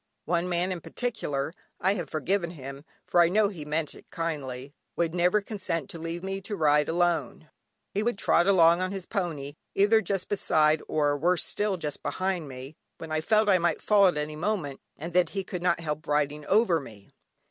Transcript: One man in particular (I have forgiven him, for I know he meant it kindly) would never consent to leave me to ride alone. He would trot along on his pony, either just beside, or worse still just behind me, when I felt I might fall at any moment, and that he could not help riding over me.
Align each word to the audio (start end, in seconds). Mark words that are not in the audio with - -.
One 0.25 0.49
man 0.49 0.71
in 0.71 0.81
particular 0.81 1.53
(I 1.79 1.93
have 1.93 2.09
forgiven 2.09 2.49
him, 2.49 2.85
for 3.05 3.21
I 3.21 3.29
know 3.29 3.49
he 3.49 3.65
meant 3.65 3.93
it 3.93 4.09
kindly) 4.09 4.73
would 4.95 5.13
never 5.13 5.41
consent 5.41 5.91
to 5.91 5.99
leave 5.99 6.23
me 6.23 6.41
to 6.41 6.55
ride 6.55 6.89
alone. 6.89 7.51
He 7.93 8.01
would 8.01 8.17
trot 8.17 8.47
along 8.47 8.81
on 8.81 8.91
his 8.91 9.05
pony, 9.05 9.57
either 9.75 10.01
just 10.01 10.27
beside, 10.27 10.81
or 10.87 11.15
worse 11.15 11.43
still 11.45 11.77
just 11.77 12.01
behind 12.01 12.47
me, 12.47 12.77
when 12.97 13.11
I 13.11 13.21
felt 13.21 13.47
I 13.47 13.59
might 13.59 13.79
fall 13.79 14.07
at 14.07 14.17
any 14.17 14.35
moment, 14.35 14.79
and 14.97 15.13
that 15.13 15.29
he 15.37 15.43
could 15.43 15.61
not 15.61 15.79
help 15.81 16.07
riding 16.07 16.47
over 16.47 16.79
me. 16.79 17.11